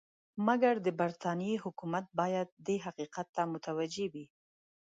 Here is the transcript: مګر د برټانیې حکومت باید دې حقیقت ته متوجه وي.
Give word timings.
مګر 0.47 0.73
د 0.85 0.87
برټانیې 0.99 1.55
حکومت 1.63 2.05
باید 2.19 2.47
دې 2.67 2.77
حقیقت 2.85 3.27
ته 3.35 3.41
متوجه 3.53 4.05
وي. 4.13 4.25